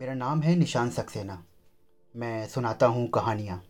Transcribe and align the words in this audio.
मेरा 0.00 0.14
नाम 0.14 0.40
है 0.40 0.56
निशान 0.56 0.90
सक्सेना। 0.90 1.44
मैं 2.16 2.46
सुनाता 2.48 2.86
हूँ 2.86 3.08
कहानियाँ। 3.08 3.62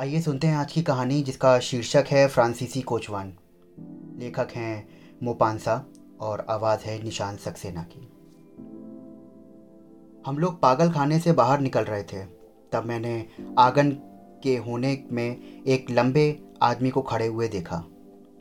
आइए 0.00 0.20
सुनते 0.20 0.46
हैं 0.46 0.56
आज 0.56 0.72
की 0.72 0.82
कहानी, 0.82 1.22
जिसका 1.22 1.58
शीर्षक 1.58 2.04
है 2.06 2.28
फ्रांसीसी 2.28 2.82
कोचवान। 2.82 3.32
लेखक 4.18 4.48
हैं 4.52 4.88
मोपांसा 5.22 5.86
और 6.20 6.46
आवाज़ 6.50 6.80
है 6.80 7.02
निशान 7.02 7.36
सक्सेना 7.36 7.82
की। 7.82 8.00
हम 10.26 10.38
लोग 10.38 10.60
पागल 10.60 10.92
खाने 10.92 11.18
से 11.18 11.32
बाहर 11.32 11.60
निकल 11.60 11.84
रहे 11.84 12.02
थे। 12.02 12.24
तब 12.72 12.84
मैंने 12.84 13.26
आँगन 13.58 13.90
के 14.42 14.56
होने 14.56 15.04
में 15.12 15.62
एक 15.64 15.90
लंबे 15.90 16.42
आदमी 16.62 16.90
को 16.90 17.02
खड़े 17.02 17.26
हुए 17.26 17.48
देखा, 17.48 17.84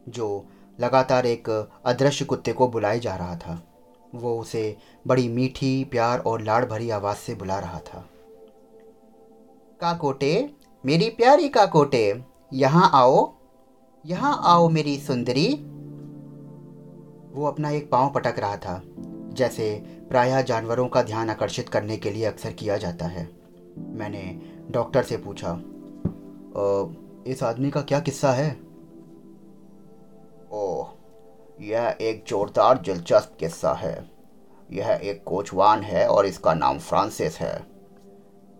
जो 0.09 0.47
लगातार 0.79 1.25
एक 1.25 1.49
अदृश्य 1.85 2.25
कुत्ते 2.25 2.53
को 2.53 2.67
बुलाए 2.67 2.99
जा 2.99 3.15
रहा 3.15 3.35
था। 3.35 3.71
वो 4.15 4.37
उसे 4.39 4.75
बड़ी 5.05 5.27
मीठी, 5.29 5.83
प्यार 5.83 6.19
और 6.19 6.41
लाड़ 6.41 6.65
भरी 6.65 6.89
आवाज़ 6.89 7.17
से 7.17 7.35
बुला 7.35 7.59
रहा 7.59 7.79
था। 7.79 8.05
काकोटे, 9.79 10.49
मेरी 10.83 11.09
प्यारी 11.09 11.49
काकोटे, 11.49 12.21
यहाँ 12.53 12.89
आओ 12.93 13.33
यहाँ 14.05 14.39
आओ 14.43 14.67
मेरी 14.69 14.97
सुंदरी। 14.97 15.47
वो 17.31 17.45
अपना 17.45 17.69
एक 17.69 17.89
पाँव 17.91 18.11
पटक 18.13 18.39
रहा 18.39 18.57
था, 18.57 18.81
जैसे 19.33 19.73
प्रायः 20.09 20.41
जानवरों 20.41 20.87
का 20.87 21.01
ध्यान 21.03 21.29
आकर्षित 21.29 21.69
करने 21.69 21.97
के 21.97 22.11
लिए 22.11 22.25
अक्सर 22.25 22.51
किया 22.51 22.77
जाता 22.77 23.05
है। 23.05 23.27
मैंने 23.77 24.21
डॉक्टर 24.71 25.03
से 25.03 25.17
पूछा 25.17 25.53
इस 27.27 27.43
आदमी 27.43 27.69
का 27.71 27.81
क्या 27.81 27.99
किस्सा 27.99 28.31
है? 28.31 28.49
ओह 30.51 30.94
यह 31.61 31.97
एक 32.01 32.23
जोरदार 32.27 32.77
दिलचस्प 32.77 33.37
किस्सा 33.39 33.73
है। 33.73 34.09
यह 34.71 34.99
एक 35.03 35.23
कोचवान 35.23 35.81
है 35.81 36.07
और 36.07 36.25
इसका 36.25 36.53
नाम 36.53 36.79
फ्रांसिस 36.79 37.39
है। 37.39 37.67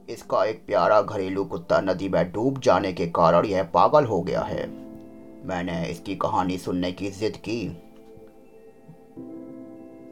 इसका 0.10 0.46
एक 0.46 0.66
प्यारा 0.68 1.02
घरेलू 1.02 1.46
कुत्ता 1.46 1.82
नदी 1.82 2.10
में 2.10 2.32
डूब 2.32 2.60
जाने 2.60 2.94
के 2.94 3.08
कारण 3.08 3.46
यह 3.46 3.64
पागल 3.64 4.06
हो 4.06 4.22
गया 4.22 4.42
है। 4.42 4.68
मैंने 5.48 5.86
इसकी 5.86 6.16
कहानी 6.16 6.58
सुनने 6.58 6.92
की 6.92 7.12
जिद 7.12 7.38
की। 7.38 7.70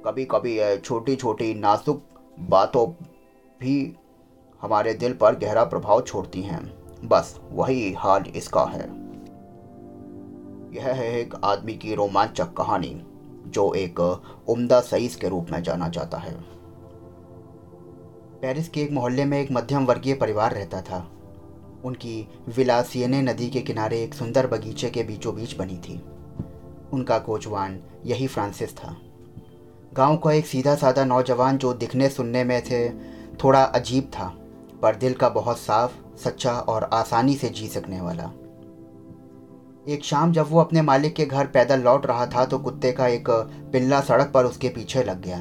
कभी 0.05 0.25
कभी 0.25 0.57
यह 0.57 0.75
छोटी 0.75 1.15
छोटी 1.15 1.53
नाजुक 1.53 2.03
बातों 2.39 2.87
भी 3.59 3.95
हमारे 4.61 4.93
दिल 4.93 5.13
पर 5.13 5.35
गहरा 5.35 5.63
प्रभाव 5.63 6.01
छोड़ती 6.01 6.41
हैं। 6.41 6.83
बस 7.07 7.39
वही 7.51 7.93
हाल 7.93 8.23
इसका 8.35 8.63
है। 8.63 9.02
यह 10.73 10.85
है 10.85 11.19
एक 11.19 11.35
आदमी 11.43 11.73
की 11.73 11.95
रोमांचक 11.95 12.53
कहानी, 12.53 13.03
जो 13.47 13.73
एक 13.73 13.99
उम्दा 14.47 14.79
सईस 14.79 15.15
के 15.15 15.29
रूप 15.29 15.47
में 15.51 15.63
जाना 15.63 15.87
जाता 15.87 16.17
है। 16.17 16.33
पेरिस 18.41 18.69
के 18.69 18.81
एक 18.81 18.91
मोहल्ले 18.91 19.25
में 19.25 19.41
एक 19.41 19.51
मध्यम 19.51 19.85
वर्गीय 19.85 20.13
परिवार 20.13 20.51
रहता 20.51 20.81
था। 20.81 21.11
उनकी 21.85 22.27
विला 22.47 22.81
सियने 22.81 23.21
नदी 23.21 23.49
के 23.49 23.61
किनारे 23.61 24.03
एक 24.03 24.13
सुंदर 24.13 24.47
बगीचे 24.47 24.89
के 24.89 25.03
बीचों 25.03 25.35
बीच 25.35 25.55
बनी 25.55 25.77
थी। 25.77 26.05
उनका 26.93 27.19
कोचवान 27.19 27.79
यही 28.05 28.27
फ्रांसिस 28.27 28.77
था। 28.77 28.97
गाँव 29.93 30.17
का 30.17 30.31
एक 30.31 30.47
सीधा 30.47 30.75
साधा 30.75 31.05
नौजवान 31.05 31.57
जो 31.57 31.73
दिखने 31.73 32.09
सुनने 32.09 32.43
में 32.43 32.61
थे, 32.61 32.89
थोड़ा 33.43 33.63
अजीब 33.63 34.03
था, 34.03 34.35
पर 34.81 34.95
दिल 34.95 35.13
का 35.13 35.29
बहुत 35.29 35.57
साफ़, 35.57 36.17
सच्चा 36.17 36.51
और 36.51 36.83
आसानी 36.83 37.35
से 37.35 37.49
जी 37.49 37.67
सकने 37.67 38.01
वाला। 38.01 38.31
एक 39.89 40.03
शाम 40.03 40.31
जब 40.31 40.45
वो 40.49 40.59
अपने 40.59 40.81
मालिक 40.81 41.13
के 41.13 41.25
घर 41.25 41.47
पैदल 41.47 41.81
लौट 41.81 42.05
रहा 42.05 42.25
था 42.25 42.45
तो 42.45 42.57
कुत्ते 42.59 42.91
का 42.91 43.07
एक 43.07 43.29
पिल्ला 43.71 43.99
सड़क 44.01 44.31
पर 44.33 44.45
उसके 44.45 44.69
पीछे 44.69 45.03
लग 45.03 45.21
गया। 45.21 45.39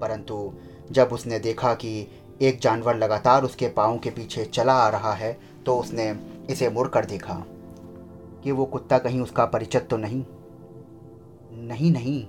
परंतु 0.00 0.52
जब 0.90 1.08
उसने 1.12 1.38
देखा 1.38 1.72
कि 1.74 2.06
एक 2.42 2.60
जानवर 2.60 2.96
लगातार 2.96 3.44
उसके 3.44 3.68
पाँव 3.68 3.98
के 3.98 4.10
पीछे 4.10 4.44
चला 4.44 4.72
आ 4.72 4.88
रहा 4.88 5.12
है 5.12 5.38
तो 5.66 5.76
उसने 5.76 6.16
इसे 6.50 6.68
मुड़ 6.70 6.88
कर 6.88 7.04
देखा 7.04 7.34
कि 8.44 8.52
वो 8.52 8.64
कुत्ता 8.64 8.98
कहीं 8.98 9.20
उसका 9.20 9.44
परिचित 9.44 9.86
तो 9.90 9.96
नहीं। 9.96 10.24
नहीं 11.52 11.92
नहीं। 11.92 12.26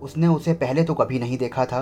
उसने 0.00 0.26
उसे 0.26 0.52
पहले 0.52 0.84
तो 0.84 0.94
कभी 0.94 1.18
नहीं 1.18 1.38
देखा 1.38 1.64
था। 1.64 1.80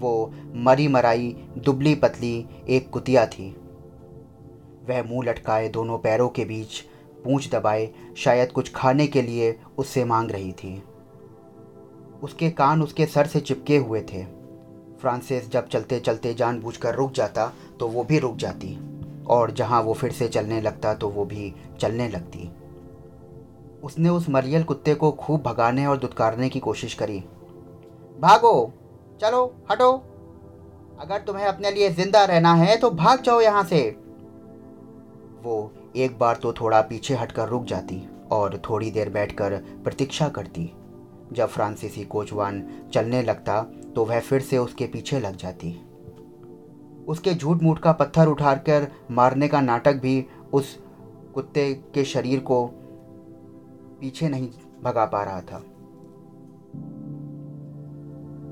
वो 0.00 0.32
मरी 0.54 0.88
मराई, 0.88 1.36
दुबली 1.58 1.94
पतली 1.94 2.46
एक 2.68 2.90
कुतिया 2.90 3.26
थी। 3.26 3.50
वह 4.88 5.02
मुँह 5.02 5.28
लटकाए 5.28 5.68
दोनों 5.68 5.98
पैरों 5.98 6.28
के 6.28 6.44
बीच 6.44 6.82
पूंछ 7.24 7.50
दबाए, 7.50 7.88
शायद 8.16 8.52
कुछ 8.52 8.72
खाने 8.74 9.06
के 9.06 9.22
लिए 9.22 9.56
उससे 9.78 10.04
मांग 10.04 10.30
रही 10.30 10.52
थी। 10.52 10.82
उसके 12.22 12.50
कान 12.50 12.82
उसके 12.82 13.06
सर 13.06 13.26
से 13.26 13.40
चिपके 13.40 13.76
हुए 13.76 14.00
थे। 14.02 14.24
फ्रांसिस 15.00 15.50
जब 15.50 15.68
चलते 15.68 15.98
चलते 16.00 16.34
जानबूझकर 16.34 16.94
रुक 16.94 17.12
जाता 17.12 17.52
तो 17.80 17.88
वो 17.88 18.04
भी 18.04 18.18
रुक 18.18 18.36
जाती। 18.36 18.78
और 19.26 19.50
जहाँ 19.50 19.82
वो 19.82 19.92
फिर 19.92 20.12
से 20.12 20.28
चलने 20.28 20.60
लगता 20.60 20.94
तो 20.94 21.08
वो 21.08 21.24
भी 21.24 21.52
चलने 21.80 22.08
लगती। 22.08 22.50
उसने 23.82 24.08
उस 24.08 24.28
मरियल 24.28 24.62
कुत्ते 24.62 24.94
को 24.94 25.10
खूब 25.12 25.42
भगाने 25.42 25.86
और 25.86 25.98
दुदकारने 25.98 26.48
की 26.48 26.60
कोशिश 26.60 26.94
करी। 26.94 27.18
भागो! 28.18 28.72
चलो, 29.20 29.44
हटो! 29.70 29.92
अगर 31.00 31.18
तुम्हें 31.18 31.44
अपने 31.44 31.70
लिए 31.70 31.90
ज़िंदा 31.90 32.24
रहना 32.24 32.54
है 32.54 32.76
तो 32.76 32.90
भाग 32.90 33.22
जाओ 33.22 33.40
यहाँ 33.40 33.64
से। 33.64 33.80
वो 35.42 35.72
एक 35.96 36.18
बार 36.18 36.36
तो 36.36 36.52
थोड़ा 36.52 36.80
पीछे 36.80 37.14
हटकर 37.14 37.48
रुक 37.48 37.64
जाती 37.64 38.02
और 38.30 38.60
थोड़ी 38.70 38.90
देर 38.90 39.08
बैठकर 39.10 39.56
प्रतीक्षा 39.84 40.28
करती। 40.28 40.70
जब 41.32 41.48
फ्रांसीसी 41.48 42.04
कोचवान 42.04 42.62
चलने 42.94 43.22
लगता 43.22 43.60
तो 43.94 44.04
वह 44.04 44.20
फिर 44.20 44.40
से 44.40 44.58
उसके 44.58 44.86
पीछे 44.86 45.20
लग 45.20 45.36
जाती। 45.36 45.72
उसके 47.08 47.34
झूठ 47.34 47.62
मूठ 47.62 47.78
का 47.78 47.92
पत्थर 47.92 48.28
उठाकर 48.28 48.86
मारने 49.10 49.48
का 49.48 49.60
नाटक 49.60 49.94
भी 49.94 50.24
उस 50.52 50.78
कुत्ते 51.34 51.72
के 51.94 52.04
शरीर 52.04 52.40
को 52.40 52.66
पीछे 54.00 54.28
नहीं 54.28 54.48
भगा 54.82 55.04
पा 55.04 55.22
रहा 55.22 55.40
था। 55.40 55.62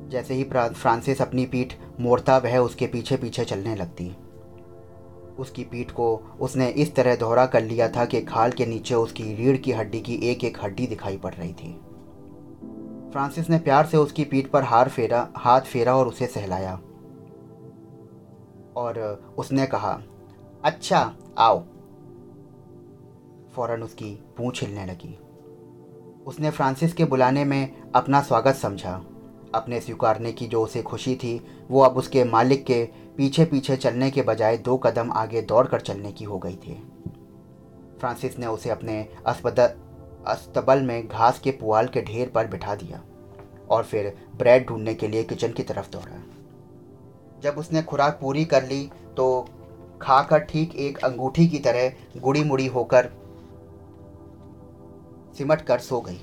जैसे 0.08 0.34
ही 0.34 0.44
फ्रांसिस 0.44 1.22
अपनी 1.22 1.46
पीठ 1.46 1.74
मोड़ता, 2.00 2.36
वह 2.38 2.58
उसके 2.58 2.86
पीछे 2.86 3.16
पीछे 3.16 3.44
चलने 3.44 3.74
लगती। 3.76 4.16
उसकी 5.40 5.64
पीठ 5.64 5.90
को 5.90 6.16
उसने 6.40 6.68
इस 6.68 6.94
तरह 6.94 7.16
दोहरा 7.16 7.46
कर 7.46 7.62
लिया 7.62 7.88
था 7.88 8.04
कि 8.04 8.22
खाल 8.22 8.50
के 8.50 8.66
नीचे 8.66 8.94
उसकी 8.94 9.34
रीढ़ 9.34 9.56
की 9.56 9.72
हड्डी 9.72 10.00
की 10.00 10.14
एक 10.14 10.44
एक 10.44 10.58
हड्डी 10.62 10.86
दिखाई 10.86 11.16
पड़ 11.16 11.34
रही 11.34 11.52
थी। 11.52 11.80
फ्रांसिस 13.10 13.50
ने 13.50 13.58
प्यार 13.58 13.86
से 13.86 13.96
उसकी 13.96 14.24
पीठ 14.24 14.46
पर 14.46 14.62
हार 14.62 14.88
फेरा, 14.88 15.28
हाथ 15.36 15.60
फेरा 15.60 15.96
और 15.96 16.08
उसे 16.08 16.26
सहलाया। 16.26 16.80
और 18.76 19.24
उसने 19.38 19.66
कहा 19.66 20.02
अच्छा 20.64 21.16
आओ। 21.38 21.64
फ़ौरन 23.52 23.82
उसकी 23.82 24.24
पूँछ 24.36 24.62
हिलने 24.62 24.86
लगी। 24.86 25.18
उसने 26.26 26.50
फ्रांसिस 26.50 26.92
के 26.92 27.04
बुलाने 27.04 27.44
में 27.44 27.92
अपना 27.94 28.22
स्वागत 28.22 28.54
समझा। 28.54 29.04
अपने 29.54 29.80
स्वीकारने 29.80 30.32
की 30.32 30.46
जो 30.46 30.62
उसे 30.62 30.82
खुशी 30.82 31.14
थी, 31.16 31.40
वो 31.70 31.80
अब 31.80 31.96
उसके 31.96 32.24
मालिक 32.24 32.64
के 32.64 32.84
पीछे 33.16 33.44
पीछे 33.44 33.76
चलने 33.76 34.10
के 34.10 34.22
बजाय 34.22 34.56
दो 34.58 34.76
कदम 34.76 35.10
आगे 35.12 35.42
दौड़ 35.42 35.66
कर 35.66 35.80
चलने 35.80 36.12
की 36.12 36.24
हो 36.24 36.38
गई 36.38 36.56
थी। 36.56 36.74
फ्रांसिस 38.00 38.38
ने 38.38 38.46
उसे 38.46 38.70
अपने 38.70 39.06
अस्पताल 39.26 39.74
अस्तबल 40.26 40.82
में 40.82 41.08
घास 41.08 41.38
के 41.38 41.50
पुआल 41.50 41.86
के 41.86 42.02
ढेर 42.02 42.28
पर 42.28 42.46
बिठा 42.46 42.74
दिया 42.74 43.02
और 43.70 43.84
फिर 43.84 44.12
ब्रेड 44.36 44.66
ढूँढने 44.68 44.94
के 44.94 45.08
लिए 45.08 45.22
किचन 45.24 45.52
की 45.52 45.62
तरफ़ 45.62 45.90
दौड़ा। 45.90 46.22
जब 47.42 47.58
उसने 47.58 47.82
खुराक 47.82 48.18
पूरी 48.20 48.44
कर 48.44 48.64
ली 48.64 48.82
तो 49.16 49.48
खाकर 50.02 50.38
ठीक 50.40 50.74
एक 50.76 50.98
अंगूठी 50.98 51.46
की 51.48 51.58
तरह 51.58 52.20
गुड़ी 52.20 52.44
मुड़ी 52.44 52.66
होकर 52.66 53.10
सिमट 55.38 55.60
कर 55.60 55.78
सो 55.78 56.00
गई। 56.00 56.20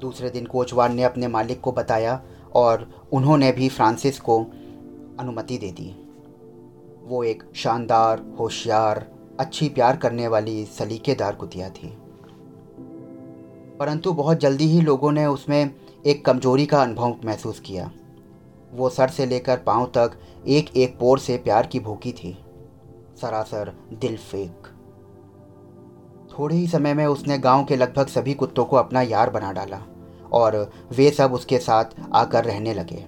दूसरे 0.00 0.30
दिन 0.30 0.46
कोचवान 0.46 0.94
ने 0.94 1.02
अपने 1.02 1.28
मालिक 1.28 1.60
को 1.60 1.72
बताया 1.72 2.22
और 2.54 3.08
उन्होंने 3.12 3.52
भी 3.52 3.68
फ्रांसिस 3.68 4.20
को 4.20 4.46
अनुमति 5.18 5.58
दे 5.58 5.70
दी। 5.70 6.02
वो 7.04 7.24
एक 7.24 7.42
शानदार, 7.54 8.34
होशियार, 8.38 9.12
अच्छी 9.40 9.68
प्यार 9.68 9.96
करने 9.96 10.28
वाली 10.28 10.64
सलीकेदार 10.64 11.34
कुतिया 11.34 11.70
थी। 11.70 11.98
परंतु 13.78 14.12
बहुत 14.12 14.38
जल्दी 14.38 14.64
ही 14.64 14.80
लोगों 14.80 15.12
ने 15.12 15.26
उसमें 15.26 15.74
एक 16.06 16.24
कमज़ोरी 16.24 16.66
का 16.66 16.82
अनुभव 16.82 17.16
महसूस 17.24 17.60
किया। 17.60 17.90
वो 18.72 18.88
सर 18.88 19.08
से 19.08 19.26
लेकर 19.26 19.58
पाँव 19.58 19.86
तक 19.86 20.12
एक 20.48 20.76
एक 20.76 20.98
पोर 20.98 21.18
से 21.18 21.36
प्यार 21.36 21.66
की 21.66 21.80
भूखी 21.80 22.12
थी। 22.12 22.38
सरासर 23.20 23.72
दिल 23.92 24.16
फेक। 24.16 24.65
थोड़े 26.38 26.56
ही 26.56 26.66
समय 26.66 26.94
में 26.94 27.06
उसने 27.06 27.38
गाँव 27.38 27.64
के 27.64 27.76
लगभग 27.76 28.06
सभी 28.06 28.34
कुत्तों 28.34 28.64
को 28.64 28.76
अपना 28.76 29.02
यार 29.02 29.30
बना 29.30 29.52
डाला 29.52 29.82
और 30.32 30.56
वे 30.96 31.10
सब 31.10 31.32
उसके 31.32 31.58
साथ 31.58 31.84
आकर 32.14 32.44
रहने 32.44 32.74
लगे। 32.74 33.04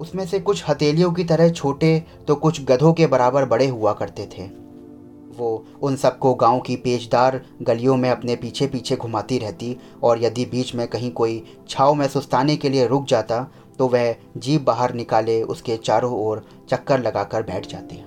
उसमें 0.00 0.26
से 0.26 0.40
कुछ 0.40 0.64
हथेलियों 0.68 1.12
की 1.12 1.24
तरह 1.24 1.50
छोटे 1.50 2.04
तो 2.28 2.34
कुछ 2.34 2.64
गधों 2.64 2.92
के 2.92 3.06
बराबर 3.06 3.44
बड़े 3.44 3.66
हुआ 3.66 3.92
करते 3.92 4.26
थे। 4.26 4.46
वो 5.38 5.64
उन 5.82 5.96
सबको 5.96 6.34
गाँव 6.34 6.60
की 6.60 6.76
पेचदार 6.76 7.40
गलियों 7.62 7.96
में 7.96 8.10
अपने 8.10 8.36
पीछे 8.36 8.66
पीछे 8.66 8.96
घुमाती 8.96 9.38
रहती 9.38 9.76
और 10.02 10.22
यदि 10.22 10.44
बीच 10.44 10.74
में 10.74 10.86
कहीं 10.88 11.10
कोई 11.10 11.42
छाव 11.68 11.94
में 11.94 12.06
सुस्ताने 12.08 12.56
के 12.56 12.68
लिए 12.68 12.86
रुक 12.86 13.04
जाता 13.04 13.46
तो 13.78 13.88
वह 13.88 14.14
जीप 14.36 14.62
बाहर 14.62 14.94
निकाले, 14.94 15.42
उसके 15.42 15.76
चारों 15.76 16.12
ओर 16.18 16.44
चक्कर 16.70 17.00
लगाकर 17.00 17.42
बैठ 17.42 17.66
जाते 17.66 18.04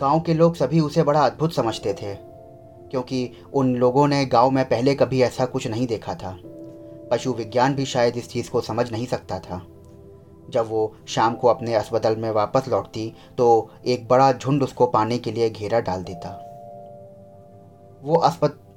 गाँव 0.00 0.20
के 0.20 0.34
लोग 0.34 0.54
सभी 0.54 0.80
उसे 0.80 1.02
बड़ा 1.02 1.20
अद्भुत 1.20 1.54
समझते 1.54 1.92
थे, 1.92 2.14
क्योंकि 2.90 3.30
उन 3.54 3.74
लोगों 3.76 4.06
ने 4.08 4.24
गाँव 4.26 4.50
में 4.50 4.64
पहले 4.64 4.94
कभी 4.94 5.20
ऐसा 5.22 5.44
कुछ 5.46 5.66
नहीं 5.66 5.86
देखा 5.86 6.14
था। 6.14 6.36
पशु 7.10 7.32
विज्ञान 7.32 7.74
भी 7.74 7.84
शायद 7.84 8.16
इस 8.16 8.28
चीज़ 8.28 8.50
को 8.50 8.60
समझ 8.60 8.90
नहीं 8.92 9.06
सकता 9.06 9.38
था। 9.38 9.60
जब 10.50 10.68
वो 10.68 10.92
शाम 11.06 11.34
को 11.34 11.48
अपने 11.48 11.74
अस्पताल 11.74 12.16
में 12.16 12.30
वापस 12.30 12.68
लौटती 12.68 13.14
तो 13.38 13.70
एक 13.86 14.08
बड़ा 14.08 14.32
झुंड 14.32 14.62
उसको 14.62 14.86
पाने 14.86 15.18
के 15.18 15.32
लिए 15.32 15.50
घेरा 15.50 15.80
डाल 15.80 16.02
देता। 16.02 16.30
वो 18.02 18.16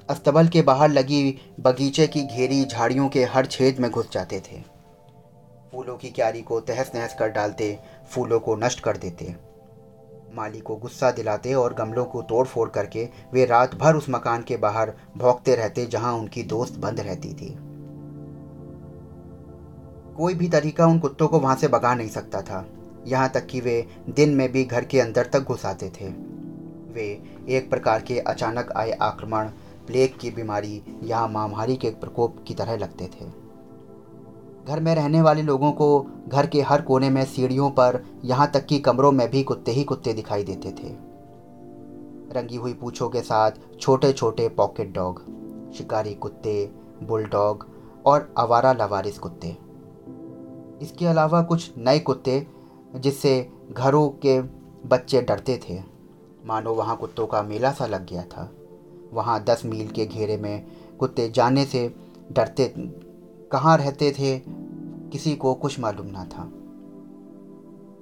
अस्तबल 0.09 0.47
के 0.47 0.61
बाहर 0.61 0.89
लगी 0.89 1.37
बगीचे 1.59 2.05
की 2.07 2.21
घेरी 2.23 2.63
झाड़ियों 2.65 3.07
के 3.09 3.23
हर 3.23 3.45
छेद 3.45 3.79
में 3.79 3.89
घुस 3.91 4.09
जाते 4.11 4.39
थे। 4.39 4.59
फूलों 5.71 5.95
की 5.97 6.09
क्यारी 6.09 6.41
को 6.41 6.59
तहस 6.59 6.91
नहस 6.95 7.15
कर 7.19 7.29
डालते, 7.29 7.79
फूलों 8.09 8.39
को 8.39 8.55
नष्ट 8.55 8.79
कर 8.79 8.97
देते। 8.97 9.35
माली 10.35 10.59
को 10.59 10.75
गुस्सा 10.75 11.11
दिलाते 11.11 11.53
और 11.53 11.73
गमलों 11.73 12.05
को 12.05 12.21
तोड़ 12.21 12.45
फोड़ 12.47 12.69
करके 12.69 13.07
वे 13.33 13.45
रात 13.45 13.75
भर 13.75 13.95
उस 13.95 14.09
मकान 14.09 14.43
के 14.43 14.57
बाहर 14.57 14.93
भौंकते 15.17 15.55
रहते 15.55 15.85
जहाँ 15.85 16.13
उनकी 16.13 16.43
दोस्त 16.43 16.77
बंद 16.77 16.99
रहती 16.99 17.33
थी। 17.33 17.55
कोई 20.17 20.33
भी 20.33 20.49
तरीका 20.49 20.85
उन 20.85 20.99
कुत्तों 20.99 21.27
को 21.27 21.39
वहाँ 21.39 21.55
से 21.55 21.67
भगा 21.67 21.95
नहीं 21.95 22.09
सकता 22.09 22.41
था। 22.41 22.65
यहाँ 23.07 23.29
तक 23.29 23.45
कि 23.45 23.59
वे 23.61 23.87
दिन 24.09 24.35
में 24.35 24.51
भी 24.51 24.63
घर 24.63 24.85
के 24.85 24.99
अंदर 24.99 25.25
तक 25.25 25.39
घुस 25.39 25.65
आते 25.65 25.89
थे। 25.89 26.09
वे 26.93 27.23
एक 27.49 27.69
प्रकार 27.69 28.01
के 28.01 28.19
अचानक 28.19 28.71
आए 28.77 28.91
आक्रमण 28.91 29.49
प्लेग 29.87 30.17
की 30.17 30.31
बीमारी 30.31 30.83
या 31.03 31.27
महामारी 31.27 31.75
के 31.75 31.89
प्रकोप 31.89 32.43
की 32.47 32.53
तरह 32.53 32.77
लगते 32.77 33.05
थे। 33.05 33.45
घर 34.67 34.79
में 34.79 34.95
रहने 34.95 35.21
वाले 35.21 35.41
लोगों 35.41 35.71
को 35.71 36.07
घर 36.27 36.47
के 36.47 36.61
हर 36.61 36.81
कोने 36.81 37.09
में 37.09 37.25
सीढ़ियों 37.25 37.69
पर, 37.69 38.03
यहाँ 38.25 38.51
तक 38.51 38.65
कि 38.65 38.79
कमरों 38.79 39.11
में 39.11 39.31
भी 39.31 39.43
कुत्ते 39.43 39.71
ही 39.71 39.83
कुत्ते 39.83 40.13
दिखाई 40.13 40.43
देते 40.43 40.71
थे। 40.71 40.93
रंगी 42.33 42.55
हुई 42.55 42.73
पूछों 42.73 43.09
के 43.09 43.21
साथ 43.21 43.51
छोटे 43.79 44.13
छोटे 44.13 44.49
पॉकेट 44.49 44.93
डॉग, 44.93 45.21
शिकारी 45.73 46.13
कुत्ते, 46.13 46.71
बुलडॉग 47.03 47.67
और 48.05 48.33
आवारा 48.37 48.73
लवारिस 48.73 49.19
कुत्ते। 49.19 49.57
इसके 50.81 51.05
अलावा 51.05 51.41
कुछ 51.41 51.71
नए 51.77 51.99
कुत्ते, 51.99 52.47
जिससे 52.95 53.51
घरों 53.71 54.09
के 54.09 54.41
बच्चे 54.87 55.21
डरते 55.21 55.59
थे। 55.69 55.79
मानो 56.45 56.73
वहाँ 56.73 56.97
कुत्तों 56.97 57.27
का 57.27 57.41
मेला 57.41 57.71
सा 57.71 57.85
लग 57.85 58.07
गया 58.09 58.23
था। 58.23 58.51
वहाँ 59.15 59.43
दस 59.43 59.61
मील 59.65 59.87
के 59.87 60.05
घेरे 60.05 60.37
में 60.37 60.65
कुत्ते 60.99 61.29
जाने 61.29 61.65
से 61.65 61.95
डरते, 62.31 62.73
कहाँ 63.51 63.77
रहते 63.77 64.11
थे, 64.11 64.39
किसी 65.09 65.35
को 65.35 65.53
कुछ 65.53 65.79
मालूम 65.79 66.07
ना 66.07 66.25
था। 66.25 66.51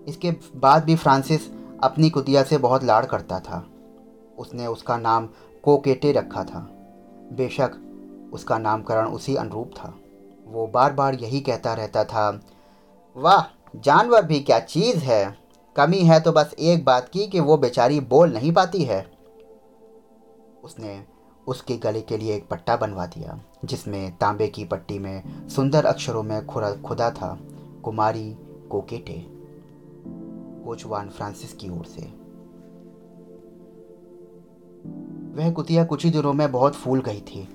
इसके 0.07 0.31
बाद 0.55 0.83
भी 0.83 0.95
फ्रांसिस 0.95 1.41
अपनी 1.83 2.09
कुतिया 2.09 2.43
से 2.43 2.57
बहुत 2.57 2.83
लाड़ 2.83 3.05
करता 3.05 3.39
था। 3.39 3.67
उसने 4.39 4.67
उसका 4.67 4.97
नाम 4.97 5.29
कोकेटे 5.63 6.11
रखा 6.11 6.43
था। 6.43 6.59
बेशक 7.33 7.71
उसका 8.33 8.57
नामकरण 8.57 9.07
उसी 9.07 9.35
अनुरूप 9.35 9.71
था। 9.75 9.95
वो 10.47 10.67
बार 10.67 10.93
बार 10.93 11.15
यही 11.15 11.41
कहता 11.41 11.73
रहता 11.73 12.03
था, 12.03 12.41
वाह, 13.17 13.69
जानवर 13.75 14.25
भी 14.25 14.39
क्या 14.39 14.59
चीज़ 14.59 14.97
है। 14.97 15.37
कमी 15.75 15.99
है 15.99 16.19
तो 16.19 16.31
बस 16.31 16.55
एक 16.59 16.85
बात 16.85 17.09
की 17.09 17.27
कि 17.27 17.39
वो 17.39 17.57
बेचारी 17.57 17.99
बोल 17.99 18.33
नहीं 18.33 18.53
पाती 18.53 18.83
है। 18.83 19.12
उसने 20.63 21.03
उसके 21.47 21.77
गले 21.77 22.01
के 22.01 22.17
लिए 22.17 22.35
एक 22.35 22.49
पट्टा 22.49 22.75
बनवा 22.75 23.05
दिया, 23.05 23.41
जिसमें 23.65 24.17
तांबे 24.17 24.47
की 24.47 24.65
पट्टी 24.65 24.99
में 24.99 25.47
सुंदर 25.49 25.85
अक्षरों 25.85 26.23
में 26.23 26.45
खुरा, 26.45 26.71
खुदा 26.73 27.11
था, 27.11 27.39
कुमारी 27.83 28.37
कोकेटे। 28.71 29.25
कोचवान 30.65 31.09
फ्रांसिस 31.09 31.53
की 31.53 31.69
ओर 31.69 31.85
से। 31.85 32.23
वह 35.35 35.51
कुतिया 35.51 35.85
कुछ 35.85 36.05
ही 36.05 36.11
दिनों 36.11 36.33
में 36.33 36.51
बहुत 36.51 36.73
फूल 36.73 37.01
गई 37.01 37.21
थी। 37.21 37.49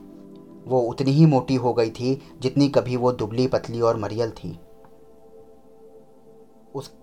वो 0.66 0.81
उतनी 0.81 1.10
ही 1.10 1.26
मोटी 1.26 1.55
हो 1.55 1.75
गई 1.75 1.90
थी 1.90 2.22
जितनी 2.40 2.69
कभी 2.69 2.96
वो 2.96 3.12
दुबली, 3.12 3.46
पतली 3.46 3.81
और 3.81 3.96
मरियल 3.96 4.31
थी। 4.31 4.60
उस, 6.75 6.94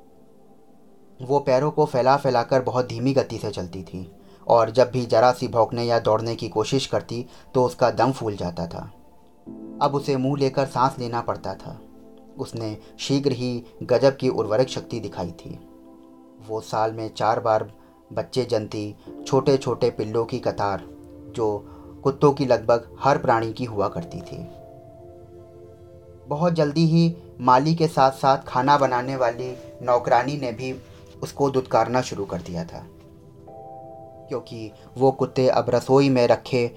वो 1.21 1.39
पैरों 1.39 1.71
को 1.71 1.85
फैला 1.85 2.17
फैलाकर 2.17 2.61
बहुत 2.61 2.87
धीमी 2.87 3.13
गति 3.13 3.37
से 3.37 3.51
चलती 3.51 3.83
थी। 3.83 4.14
और 4.47 4.69
जब 4.69 4.91
भी 4.91 5.05
जरा 5.05 5.31
सी 5.31 5.47
भौंकने 5.47 5.83
या 5.83 5.99
दौड़ने 5.99 6.35
की 6.35 6.47
कोशिश 6.49 6.85
करती 6.87 7.25
तो 7.53 7.63
उसका 7.65 7.89
दम 7.91 8.11
फूल 8.11 8.35
जाता 8.35 8.67
था। 8.67 8.91
अब 9.81 9.95
उसे 9.95 10.17
मुँह 10.17 10.39
लेकर 10.39 10.65
सांस 10.65 10.99
लेना 10.99 11.21
पड़ता 11.21 11.53
था। 11.53 11.79
उसने 12.37 12.77
शीघ्र 12.99 13.31
ही 13.31 13.63
गजब 13.83 14.17
की 14.17 14.29
उर्वरक 14.29 14.67
शक्ति 14.67 14.99
दिखाई 14.99 15.31
थी। 15.31 15.59
वो 16.47 16.61
साल 16.61 16.91
में 16.91 17.09
चार 17.13 17.39
बार 17.39 17.71
बच्चे 18.13 18.43
जनती 18.45 18.95
छोटे 19.27 19.57
छोटे 19.57 19.89
पिल्लों 19.89 20.25
की 20.25 20.39
कतार, 20.39 20.83
जो 21.35 21.65
कुत्तों 22.03 22.31
की 22.33 22.45
लगभग 22.45 22.87
हर 22.99 23.17
प्राणी 23.17 23.53
की 23.53 23.65
हुआ 23.65 23.87
करती 23.87 24.21
थी। 24.21 24.37
बहुत 26.27 26.53
जल्दी 26.53 26.85
ही 26.85 27.15
माली 27.41 27.75
के 27.75 27.87
साथ 27.87 28.11
साथ 28.11 28.37
खाना 28.47 28.77
बनाने 28.77 29.15
वाली 29.15 29.55
नौकरानी 29.81 30.37
ने 30.37 30.51
भी 30.51 30.73
उसको 31.23 31.49
दुत्कारना 31.49 32.01
शुरू 32.01 32.25
कर 32.25 32.41
दिया 32.41 32.63
था। 32.63 32.85
क्योंकि 34.29 34.71
वो 34.97 35.11
कुत्ते 35.11 35.47
अब 35.49 35.69
रसोई 35.69 36.09
में 36.09 36.25
रखे 36.27 36.67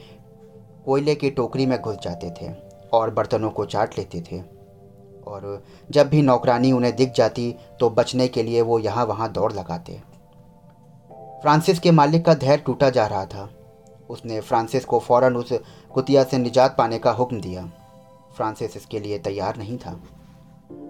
कोयले 0.84 1.14
की 1.14 1.30
टोकरी 1.30 1.66
में 1.66 1.80
घुस 1.80 1.96
जाते 1.96 2.30
थे 2.30 2.52
और 2.92 3.10
बर्तनों 3.10 3.50
को 3.50 3.64
चाट 3.64 3.98
लेते 3.98 4.20
थे। 4.22 4.40
और 5.26 5.62
जब 5.90 6.08
भी 6.08 6.22
नौकरानी 6.22 6.72
उन्हें 6.72 6.94
दिख 6.96 7.12
जाती 7.12 7.54
तो 7.80 7.90
बचने 7.90 8.28
के 8.28 8.42
लिए 8.42 8.60
वो 8.60 8.78
यहाँ 8.78 9.04
वहाँ 9.06 9.30
दौड़ 9.32 9.52
लगाते। 9.52 10.00
फ्रांसिस 11.42 11.78
के 11.78 11.90
मालिक 11.90 12.24
का 12.26 12.34
धैर्य 12.34 12.62
टूटा 12.62 12.90
जा 12.90 13.06
रहा 13.06 13.24
था। 13.24 13.48
उसने 14.10 14.40
फ्रांसिस 14.40 14.84
को 14.84 14.98
फ़ौरन 14.98 15.36
उस 15.36 15.52
कुतिया 15.94 16.22
से 16.24 16.38
निजात 16.38 16.76
पाने 16.76 16.98
का 16.98 17.10
हुक्म 17.10 17.40
दिया। 17.40 17.64
फ्रांसिस 18.36 18.76
इसके 18.76 19.00
लिए 19.00 19.18
तैयार 19.18 19.56
नहीं 19.56 19.76
था। 19.78 20.00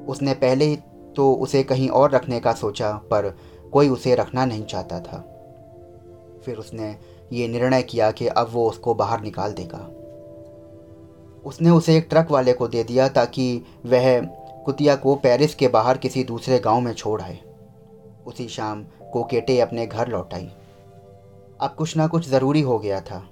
उसने 0.09 0.35
पहले 0.35 0.75
तो 1.17 1.33
उसे 1.33 1.63
कहीं 1.63 1.89
और 1.89 2.11
रखने 2.11 2.41
का 2.41 2.53
सोचा, 2.53 2.93
पर 2.93 3.37
कोई 3.73 3.89
उसे 3.89 4.15
रखना 4.15 4.45
नहीं 4.45 4.65
चाहता 4.65 5.01
था। 5.01 5.38
फिर 6.49 6.57
उसने 6.57 6.97
ये 7.33 7.49
निर्णय 7.49 7.83
किया 7.83 8.11
कि 8.11 8.27
अब 8.27 8.49
वो 8.53 8.69
उसको 8.69 8.95
बाहर 8.95 9.21
निकाल 9.21 9.53
देगा। 9.53 9.79
उसने 11.45 11.71
उसे 11.71 11.97
एक 11.97 12.07
ट्रक 12.11 12.31
वाले 12.31 12.53
को 12.53 12.69
दे 12.69 12.85
दिया 12.85 13.09
ताकि 13.09 13.67
वह 13.87 14.21
कुतिया 14.65 14.97
को 14.97 15.15
पेरिस 15.15 15.55
के 15.55 15.69
बाहर 15.69 15.99
किसी 15.99 16.25
दूसरे 16.25 16.59
गाँव 16.59 16.81
में 16.81 16.95
छोड़ 16.95 17.23
आए। 17.23 17.39
उसी 18.27 18.49
शाम 18.49 18.85
कोकेटे 19.13 19.61
अपने 19.61 19.87
घर 19.87 20.09
लौट 20.09 20.35
आई। 20.35 20.51
अब 21.61 21.75
कुछ 21.79 21.97
ना 21.97 22.07
कुछ 22.07 22.29
ज़रूरी 22.29 22.61
हो 22.61 22.79
गया 22.79 23.01
था। 23.01 23.29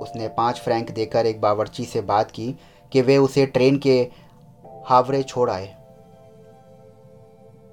उसने 0.00 0.28
पाँच 0.28 0.60
फ्रैंक 0.60 0.90
देकर 0.90 1.26
एक 1.26 1.40
बावर्ची 1.40 1.84
से 1.84 2.00
बात 2.00 2.30
की 2.30 2.58
कि 2.92 3.00
वे 3.00 3.16
उसे 3.16 3.46
ट्रेन 3.46 3.78
के 3.78 4.08
हावरे 4.84 5.22
छोड़ 5.22 5.50
आए। 5.50 5.76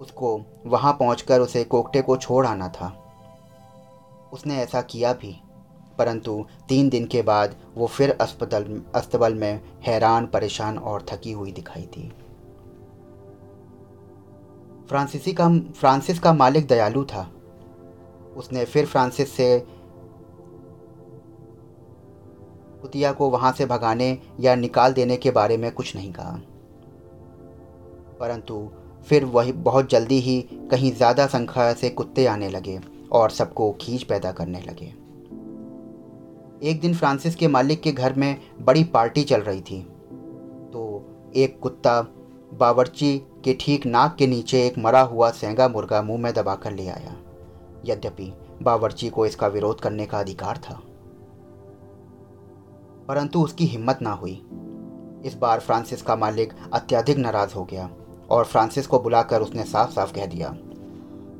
उसको 0.01 0.41
वहाँ 0.65 0.93
पहुँच 0.93 1.31
उसे 1.31 1.63
कोकटे 1.63 2.01
को 2.01 2.17
छोड़ 2.17 2.47
आना 2.47 2.69
था। 2.69 2.98
उसने 4.33 4.57
ऐसा 4.57 4.81
किया 4.81 5.13
भी। 5.13 5.35
परंतु 5.99 6.45
तीन 6.69 6.89
दिन 6.89 7.05
के 7.05 7.21
बाद 7.21 7.55
वो 7.75 7.87
फिर 7.87 8.17
अस्पताल 8.21 8.81
अस्तबल 8.95 9.33
में 9.33 9.61
हैरान, 9.83 10.25
परेशान 10.25 10.77
और 10.77 11.05
थकी 11.11 11.31
हुई 11.31 11.51
दिखाई 11.51 11.83
थी 11.87 12.11
फ्रांसीसी 14.89 15.33
का, 15.33 15.49
फ्रांसिस 15.71 16.19
का 16.19 16.33
मालिक 16.33 16.67
दयालु 16.67 17.03
था। 17.03 17.29
उसने 18.37 18.63
फिर 18.65 18.85
फ्रांसिस 18.85 19.31
से 19.31 19.59
कुतिया 22.81 23.11
को 23.11 23.29
वहाँ 23.29 23.51
से 23.51 23.65
भगाने 23.65 24.17
या 24.39 24.55
निकाल 24.55 24.93
देने 24.93 25.17
के 25.17 25.31
बारे 25.31 25.57
में 25.57 25.71
कुछ 25.71 25.95
नहीं 25.95 26.11
कहा। 26.13 26.39
परंतु 28.19 28.69
फिर 29.07 29.25
वही, 29.25 29.51
बहुत 29.51 29.89
जल्दी 29.89 30.19
ही 30.19 30.41
कहीं 30.71 30.91
ज़्यादा 30.93 31.27
संख्या 31.27 31.73
से 31.73 31.89
कुत्ते 31.89 32.25
आने 32.25 32.49
लगे। 32.49 32.79
और 33.11 33.29
सबको 33.29 33.71
खींच 33.71 34.03
पैदा 34.03 34.31
करने 34.31 34.61
लगे। 34.61 35.09
एक 36.69 36.79
दिन 36.81 36.93
फ्रांसिस 36.95 37.35
के 37.35 37.47
मालिक 37.47 37.81
के 37.81 37.91
घर 37.91 38.13
में 38.13 38.41
बड़ी 38.61 38.83
पार्टी 38.83 39.23
चल 39.23 39.41
रही 39.41 39.61
थी। 39.61 39.81
तो 40.73 41.05
एक 41.35 41.59
कुत्ता 41.59 42.01
बावर्ची 42.53 43.17
के 43.17 43.53
ठीक 43.53 43.85
नाक 43.85 44.15
के 44.15 44.27
नीचे 44.27 44.67
एक 44.67 44.77
मरा 44.77 45.01
हुआ 45.01 45.31
सेंगा 45.31 45.67
मुर्गा 45.67 46.01
मुँह 46.01 46.21
में 46.21 46.33
दबाकर 46.33 46.71
ले 46.71 46.87
आया। 46.87 47.15
यद्यपि 47.85 48.33
बावर्ची 48.61 49.09
को 49.09 49.25
इसका 49.25 49.47
विरोध 49.47 49.81
करने 49.81 50.05
का 50.05 50.19
अधिकार 50.19 50.57
था। 50.57 50.81
परंतु 53.07 53.41
उसकी 53.41 53.65
हिम्मत 53.65 53.99
ना 54.01 54.11
हुई। 54.11 54.47
इस 55.25 55.37
बार 55.41 55.59
फ्रांसिस 55.59 56.01
का 56.01 56.15
मालिक 56.15 56.53
अत्यधिक 56.73 57.17
नाराज़ 57.17 57.55
हो 57.55 57.63
गया 57.63 57.89
और 58.29 58.45
फ्रांसिस 58.45 58.87
को 58.87 58.99
बुलाकर 58.99 59.41
उसने 59.41 59.63
साफ़ 59.63 59.91
साफ़ 59.91 60.13
कह 60.13 60.25
दिया 60.25 60.57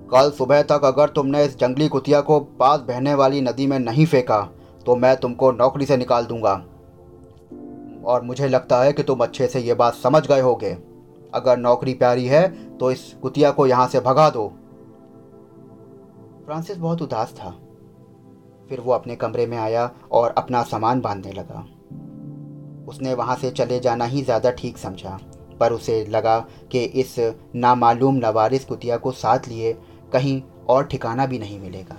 कल 0.09 0.29
सुबह 0.31 0.61
तक 0.63 0.85
अगर 0.85 1.09
तुमने 1.09 1.43
इस 1.45 1.57
जंगली 1.59 1.87
कुतिया 1.87 2.19
को 2.21 2.39
पास 2.59 2.79
बहने 2.81 3.13
वाली 3.13 3.41
नदी 3.41 3.67
में 3.67 3.77
नहीं 3.79 4.05
फेंका 4.05 4.41
तो 4.85 4.95
मैं 4.95 5.15
तुमको 5.17 5.51
नौकरी 5.51 5.85
से 5.85 5.97
निकाल 5.97 6.25
दूँगा। 6.25 6.53
और 8.05 8.21
मुझे 8.23 8.47
लगता 8.47 8.81
है 8.83 8.93
कि 8.93 9.03
तुम 9.03 9.19
अच्छे 9.19 9.47
से 9.47 9.59
ये 9.59 9.73
बात 9.73 9.95
समझ 9.95 10.25
गए 10.27 10.39
होगे। 10.41 10.77
अगर 11.33 11.57
नौकरी 11.57 11.93
प्यारी 11.93 12.25
है 12.25 12.47
तो 12.77 12.91
इस 12.91 13.01
कुतिया 13.21 13.51
को 13.51 13.65
यहाँ 13.67 13.87
से 13.87 13.99
भगा 13.99 14.29
दो। 14.29 14.47
फ्रांसिस 16.45 16.77
बहुत 16.77 17.01
उदास 17.01 17.33
था। 17.33 17.49
फिर 18.69 18.79
वो 18.79 18.91
अपने 18.93 19.15
कमरे 19.15 19.45
में 19.45 19.57
आया 19.57 19.89
और 20.11 20.33
अपना 20.37 20.61
सामान 20.63 21.01
बांधने 21.01 21.31
लगा। 21.31 21.65
उसने 22.87 23.13
वहाँ 23.13 23.35
से 23.35 23.51
चले 23.51 23.79
जाना 23.79 24.05
ही 24.05 24.21
ज़्यादा 24.21 24.51
ठीक 24.51 24.77
समझा, 24.77 25.19
पर 25.59 25.73
उसे 25.73 26.03
लगा 26.05 26.39
कि 26.71 26.83
इस 26.83 27.15
नामालूम 27.55 28.15
नवारिस 28.17 28.65
कुतिया 28.65 28.97
को 28.97 29.11
साथ 29.13 29.47
लिए 29.47 29.77
कहीं 30.13 30.41
और 30.69 30.85
ठिकाना 30.85 31.25
भी 31.25 31.39
नहीं 31.39 31.59
मिलेगा। 31.59 31.97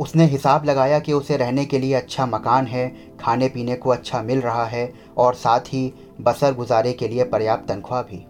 उसने 0.00 0.24
हिसाब 0.24 0.64
लगाया 0.64 0.98
कि 0.98 1.12
उसे 1.12 1.36
रहने 1.36 1.64
के 1.64 1.78
लिए 1.78 1.94
अच्छा 1.94 2.26
मकान 2.26 2.66
है 2.66 2.88
खाने 3.20 3.48
पीने 3.48 3.74
को 3.74 3.90
अच्छा 3.90 4.22
मिल 4.22 4.40
रहा 4.40 4.64
है 4.64 4.92
और 5.16 5.34
साथ 5.34 5.60
ही 5.60 5.92
बसर 6.20 6.54
गुजारे 6.54 6.92
के 6.92 7.08
लिए 7.08 7.24
पर्याप्त 7.24 7.68
तनख्वाह 7.68 8.02
भी। 8.02 8.24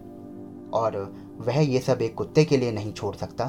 और 0.70 1.16
वह 1.38 1.58
ये 1.60 1.78
सब 1.78 2.02
एक 2.02 2.14
कुत्ते 2.14 2.44
के 2.44 2.56
लिए 2.56 2.72
नहीं 2.72 2.92
छोड़ 2.92 3.14
सकता। 3.16 3.44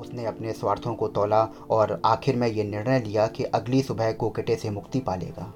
उसने 0.00 0.24
अपने 0.24 0.52
स्वार्थों 0.52 0.94
को 0.94 1.08
तोला 1.08 1.48
और 1.70 2.00
आखिर 2.04 2.36
में 2.36 2.48
ये 2.48 2.64
निर्णय 2.64 3.00
लिया 3.00 3.26
कि 3.26 3.44
अगली 3.44 3.82
सुबह 3.82 4.12
कोकेटे 4.12 4.56
से 4.56 4.70
मुक्ति 4.70 5.00
पा 5.00 5.16
लेगा। 5.16 5.52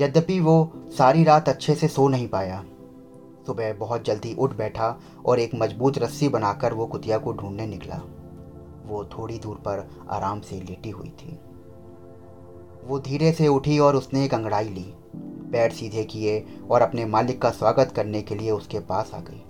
यद्यपि 0.00 0.40
वो 0.40 0.72
सारी 0.98 1.24
रात 1.24 1.48
अच्छे 1.48 1.74
से 1.74 1.88
सो 1.88 2.08
नहीं 2.08 2.28
पाया 2.28 2.64
सुबह 3.46 3.72
बहुत 3.72 4.04
जल्दी 4.04 4.34
उठ 4.34 4.52
बैठा 4.52 4.98
और 5.26 5.38
एक 5.38 5.54
मज़बूत 5.54 5.98
रस्सी 5.98 6.28
बनाकर 6.28 6.72
वो 6.72 6.86
कुतिया 6.86 7.18
को 7.18 7.32
ढूँढने 7.32 7.66
निकला। 7.66 8.00
वो 8.86 9.04
थोड़ी 9.04 9.38
दूर 9.38 9.56
पर 9.56 9.88
आराम 10.10 10.40
से 10.40 10.60
लेटी 10.60 10.90
हुई 10.90 11.08
थी। 11.08 11.38
वो 12.84 12.98
धीरे 12.98 13.32
से 13.32 13.48
उठी 13.48 13.78
और 13.78 13.96
उसने 13.96 14.24
एक 14.24 14.34
अंगड़ाई 14.34 14.68
ली। 14.68 14.94
पैर 15.52 15.70
सीधे 15.70 16.04
किए 16.04 16.46
और 16.70 16.82
अपने 16.82 17.04
मालिक 17.04 17.42
का 17.42 17.50
स्वागत 17.50 17.92
करने 17.96 18.22
के 18.22 18.34
लिए 18.34 18.50
उसके 18.50 18.80
पास 18.80 19.10
आ 19.14 19.20
गई। 19.20 19.42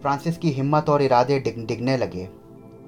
फ्रांसिस 0.00 0.38
की 0.38 0.50
हिम्मत 0.50 0.88
और 0.88 1.02
इरादे 1.02 1.38
डिग, 1.38 1.66
डिगने 1.66 1.96
लगे। 1.96 2.28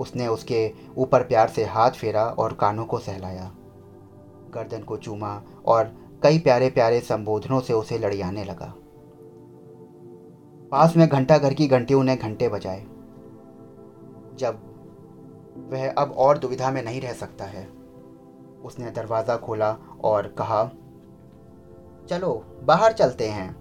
उसने 0.00 0.26
उसके 0.26 0.72
ऊपर 0.96 1.22
प्यार 1.22 1.48
से 1.48 1.64
हाथ 1.64 1.90
फेरा 1.90 2.24
और 2.24 2.52
कानों 2.52 2.84
को 2.84 2.98
सहलाया। 2.98 3.52
गर्दन 4.54 4.82
को 4.82 4.96
चूमा 4.96 5.42
और 5.66 5.92
कई 6.22 6.38
प्यारे 6.38 6.70
प्यारे 6.70 7.00
संबोधनों 7.00 7.60
से 7.60 7.72
उसे 7.72 7.98
लड़ियाने 7.98 8.44
लगा। 8.44 8.74
पास 10.74 10.96
में 10.96 11.06
घंटा 11.08 11.36
घर 11.38 11.54
की 11.54 11.66
घंटियों 11.66 12.02
ने 12.04 12.16
घंटे 12.16 12.48
बजाए। 12.48 12.80
जब 14.38 14.58
वह 15.72 15.90
अब 15.90 16.12
और 16.12 16.38
दुविधा 16.38 16.70
में 16.70 16.82
नहीं 16.82 17.00
रह 17.00 17.12
सकता 17.12 17.44
है, 17.44 17.68
उसने 18.64 18.90
दरवाज़ा 18.90 19.36
खोला 19.36 19.70
और 20.04 20.26
कहा, 20.38 20.64
चलो, 22.08 22.32
बाहर 22.62 22.92
चलते 22.92 23.28
हैं। 23.28 23.56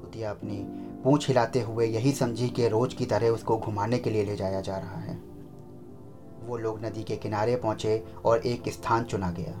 कुतिया 0.00 0.30
अपनी 0.30 0.56
पूछ 1.04 1.28
हिलाते 1.28 1.60
हुए 1.60 1.86
यही 1.86 2.12
समझी 2.12 2.48
कि 2.48 2.68
रोज 2.68 2.94
की 2.94 3.06
तरह 3.06 3.28
उसको 3.28 3.58
घुमाने 3.58 3.98
के 3.98 4.10
लिए 4.10 4.24
ले 4.24 4.36
जाया 4.36 4.60
जा 4.60 4.76
रहा 4.76 5.00
है। 5.00 5.20
वो 6.42 6.56
लोग 6.56 6.84
नदी 6.84 7.02
के 7.02 7.16
किनारे 7.16 7.56
पहुँचे 7.56 8.04
और 8.24 8.46
एक 8.46 8.68
स्थान 8.68 9.04
चुना 9.04 9.30
गया, 9.30 9.60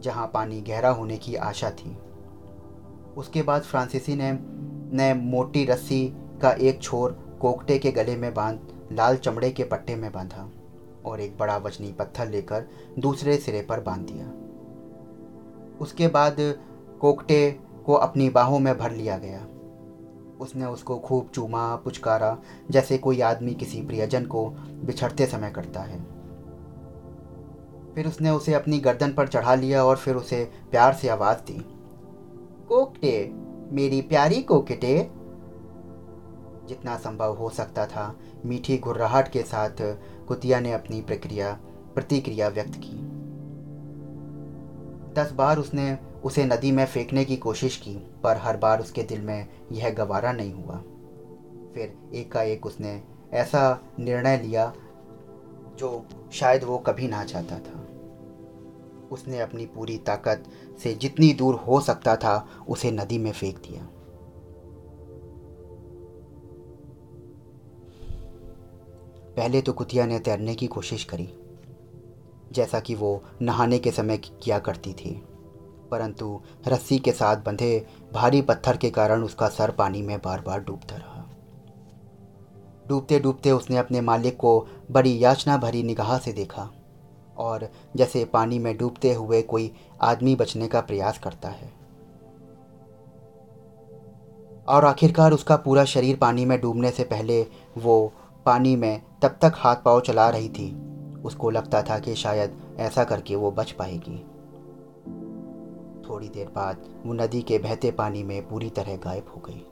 जहाँ 0.00 0.30
पानी 0.34 0.60
गहरा 0.60 0.90
होने 0.90 1.16
की 1.16 1.34
आशा 1.34 1.70
थी। 1.70 1.96
उसके 3.16 3.42
बाद 3.42 3.62
फ्रांसीसी 3.62 4.14
ने 4.16 4.32
ने 4.94 5.12
मोटी 5.14 5.64
रस्सी 5.64 6.06
का 6.42 6.50
एक 6.50 6.82
छोर 6.82 7.12
कोकटे 7.40 7.78
के 7.78 7.90
गले 7.90 8.16
में 8.16 8.34
बाँध, 8.34 8.60
लाल 8.92 9.16
चमड़े 9.16 9.50
के 9.50 9.64
पट्टे 9.64 9.96
में 9.96 10.12
बांधा 10.12 10.48
और 11.04 11.20
एक 11.20 11.36
बड़ा 11.38 11.56
वजनी 11.56 11.92
पत्थर 11.92 12.28
लेकर 12.28 12.66
दूसरे 12.98 13.36
सिरे 13.36 13.62
पर 13.62 13.80
बाँध 13.80 14.00
दिया। 14.00 14.32
उसके 15.80 16.08
बाद 16.08 16.36
कोकटे 17.00 17.50
को 17.86 17.94
अपनी 17.94 18.28
बाहों 18.28 18.58
में 18.58 18.76
भर 18.78 18.92
लिया 18.92 19.18
गया। 19.18 19.46
उसने 20.40 20.64
उसको 20.64 20.98
खूब 20.98 21.28
चूमा, 21.28 21.76
पुचकारा, 21.76 22.36
जैसे 22.70 22.98
कोई 22.98 23.20
आदमी 23.20 23.54
किसी 23.54 23.82
प्रियजन 23.82 24.24
को 24.24 24.46
बिछड़ते 24.84 25.26
समय 25.26 25.50
करता 25.50 25.80
है। 25.80 25.98
फिर 27.94 28.06
उसने 28.06 28.30
उसे 28.30 28.54
अपनी 28.54 28.78
गर्दन 28.78 29.12
पर 29.12 29.28
चढ़ा 29.28 29.54
लिया 29.54 29.84
और 29.84 29.96
फिर 29.96 30.16
उसे 30.16 30.44
प्यार 30.70 30.94
से 30.94 31.08
आवाज़ 31.08 31.38
दी, 31.38 31.58
कोकटे 32.68 33.43
मेरी 33.72 34.02
प्यारी 34.02 34.42
कोकटे। 34.42 35.10
जितना 36.68 36.96
संभव 36.96 37.34
हो 37.34 37.48
सकता 37.48 37.86
था, 37.86 38.18
मीठी 38.44 38.78
घुर्राहट 38.78 39.28
के 39.28 39.42
साथ 39.42 39.96
कुतिया 40.28 40.60
ने 40.60 40.72
अपनी 40.72 41.00
प्रक्रिया, 41.00 41.60
प्रतिक्रिया 41.94 42.48
व्यक्त 42.48 42.72
की। 42.76 43.14
दस 45.14 45.32
बार 45.32 45.58
उसने 45.58 45.98
उसे 46.24 46.44
नदी 46.44 46.72
में 46.72 46.86
फेंकने 46.86 47.24
की 47.24 47.36
कोशिश 47.36 47.76
की, 47.76 47.94
पर 48.22 48.36
हर 48.36 48.56
बार 48.56 48.80
उसके 48.80 49.02
दिल 49.02 49.20
में 49.20 49.48
यह 49.72 49.90
गवारा 49.90 50.32
नहीं 50.32 50.52
हुआ। 50.52 50.76
फिर 51.74 51.98
एकाएक 52.14 52.66
उसने 52.66 53.02
ऐसा 53.32 53.80
निर्णय 53.98 54.36
लिया, 54.36 54.72
जो 55.78 56.06
शायद 56.32 56.64
वो 56.64 56.78
कभी 56.78 57.08
ना 57.08 57.24
चाहता 57.24 57.58
था। 57.58 57.80
उसने 59.12 59.40
अपनी 59.40 59.66
पूरी 59.66 59.98
ताकत 59.98 60.44
से 60.82 60.94
जितनी 60.94 61.32
दूर 61.32 61.54
हो 61.54 61.80
सकता 61.80 62.16
था, 62.16 62.48
उसे 62.68 62.90
नदी 62.90 63.18
में 63.18 63.32
फेंक 63.32 63.58
दिया। 63.58 63.86
पहले 69.36 69.60
तो 69.62 69.72
कुतिया 69.72 70.06
ने 70.06 70.18
तैरने 70.18 70.54
की 70.54 70.66
कोशिश 70.66 71.04
करी, 71.04 71.28
जैसा 72.52 72.80
कि 72.80 72.94
वो 72.94 73.22
नहाने 73.42 73.78
के 73.78 73.90
समय 73.90 74.18
किया 74.18 74.58
करती 74.58 74.92
थी। 74.92 75.24
परंतु 75.90 76.40
रस्सी 76.68 76.98
के 76.98 77.12
साथ 77.12 77.36
बंधे 77.36 77.86
भारी 78.12 78.42
पत्थर 78.42 78.76
के 78.76 78.90
कारण 78.90 79.22
उसका 79.22 79.48
सर 79.48 79.70
पानी 79.70 80.02
में 80.02 80.18
बार 80.18 80.40
बार 80.40 80.60
डूबता 80.60 80.96
रहा। 80.96 81.24
डूबते 82.88 83.18
डूबते 83.20 83.50
उसने 83.50 83.76
अपने 83.76 84.00
मालिक 84.00 84.36
को 84.36 84.66
बड़ी 84.90 85.24
याचना 85.24 85.56
भरी 85.56 85.82
निगाह 85.82 86.18
से 86.18 86.32
देखा। 86.32 86.70
और 87.38 87.68
जैसे 87.96 88.24
पानी 88.24 88.58
में 88.58 88.76
डूबते 88.76 89.14
हुए 89.14 89.42
कोई 89.42 89.72
आदमी 90.00 90.36
बचने 90.36 90.68
का 90.68 90.80
प्रयास 90.80 91.18
करता 91.18 91.48
है। 91.48 91.72
और 94.68 94.84
आखिरकार 94.84 95.32
उसका 95.32 95.56
पूरा 95.56 95.84
शरीर 95.84 96.16
पानी 96.16 96.44
में 96.44 96.60
डूबने 96.60 96.90
से 96.90 97.04
पहले 97.04 97.46
वो 97.78 98.12
पानी 98.46 98.76
में 98.76 99.02
तब 99.22 99.38
तक 99.42 99.52
हाथ 99.56 99.76
पाँव 99.76 100.00
चला 100.00 100.28
रही 100.30 100.48
थी। 100.48 100.94
उसको 101.22 101.50
लगता 101.50 101.82
था 101.82 101.98
कि 101.98 102.14
शायद 102.14 102.76
ऐसा 102.76 103.04
करके 103.04 103.36
वो 103.36 103.50
बच 103.50 103.70
पाएगी। 103.70 104.24
थोड़ी 106.08 106.28
देर 106.28 106.46
बाद 106.46 106.84
वो 107.06 107.12
नदी 107.12 107.42
के 107.42 107.58
बहते 107.58 107.90
पानी 107.90 108.22
में 108.22 108.48
पूरी 108.48 108.70
तरह 108.70 108.96
गायब 108.96 109.24
हो 109.36 109.42
गई। 109.46 109.66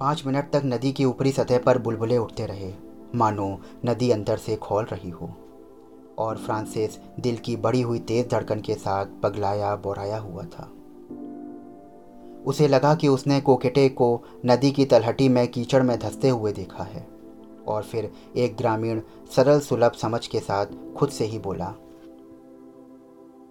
पाँच 0.00 0.26
मिनट 0.26 0.50
तक 0.50 0.62
नदी 0.64 0.92
की 0.92 1.04
ऊपरी 1.04 1.32
सतह 1.32 1.58
पर 1.58 1.78
बुलबुले 1.78 2.18
उठते 2.18 2.46
रहे। 2.46 2.87
मानो 3.14 3.60
नदी 3.86 4.10
अंदर 4.10 4.36
से 4.36 4.56
खोल 4.56 4.84
रही 4.84 5.10
हो। 5.10 5.30
और 6.18 6.36
फ्रांसिस 6.36 6.98
दिल 7.20 7.36
की 7.36 7.56
बड़ी 7.56 7.80
हुई 7.80 7.98
तेज 7.98 8.28
धड़कन 8.28 8.60
के 8.60 8.74
साथ 8.74 9.06
पगलाया 9.22 9.76
बोराया 9.76 10.18
हुआ 10.18 10.42
था। 10.44 10.70
उसे 12.46 12.68
लगा 12.68 12.94
कि 12.94 13.08
उसने 13.08 13.40
कोकेटे 13.40 13.88
को 13.88 14.22
नदी 14.46 14.70
की 14.70 14.84
तलहटी 14.84 15.28
में 15.28 15.48
कीचड़ 15.48 15.82
में 15.82 15.98
धंसते 15.98 16.28
हुए 16.28 16.52
देखा 16.52 16.84
है। 16.84 17.06
और 17.66 17.82
फिर 17.82 18.10
एक 18.36 18.56
ग्रामीण 18.56 19.00
सरल 19.36 19.60
सुलभ 19.60 19.92
समझ 19.92 20.26
के 20.26 20.40
साथ 20.40 20.66
खुद 20.96 21.08
से 21.08 21.24
ही 21.24 21.38
बोला, 21.38 21.74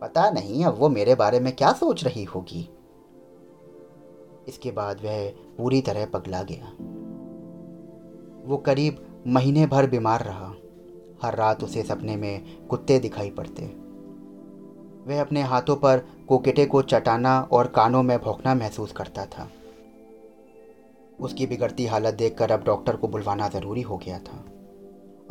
पता 0.01 0.29
नहीं 0.29 0.65
अब 0.65 0.77
वो 0.77 0.89
मेरे 0.89 1.15
बारे 1.15 1.39
में 1.39 1.55
क्या 1.55 1.71
सोच 1.71 2.03
रही 2.03 2.23
होगी? 2.23 2.69
इसके 4.47 4.71
बाद 4.71 5.01
वह 5.03 5.29
पूरी 5.57 5.81
तरह 5.81 6.05
पगला 6.05 6.43
गया। 6.43 6.71
वो 8.45 8.57
करीब 8.57 9.06
महीने 9.27 9.65
भर 9.65 9.89
बीमार 9.89 10.23
रहा। 10.23 10.53
हर 11.21 11.35
रात 11.35 11.63
उसे 11.63 11.83
सपने 11.83 12.15
में 12.15 12.67
कुत्ते 12.67 12.99
दिखाई 12.99 13.29
पड़ते। 13.29 13.65
वह 15.07 15.21
अपने 15.21 15.41
हाथों 15.41 15.75
पर 15.75 15.97
कोकेटे 16.27 16.65
को 16.65 16.81
चटाना 16.81 17.49
और 17.51 17.67
कानों 17.67 18.03
में 18.03 18.19
भौंकना 18.19 18.55
महसूस 18.55 18.91
करता 18.91 19.25
था। 19.25 19.51
उसकी 21.19 21.47
बिगड़ती 21.47 21.85
हालत 21.85 22.13
देखकर 22.13 22.51
अब 22.51 22.63
डॉक्टर 22.63 22.95
को 22.95 23.07
बुलवाना 23.07 23.49
ज़रूरी 23.49 23.81
हो 23.81 23.97
गया 23.97 24.19
था। 24.19 24.45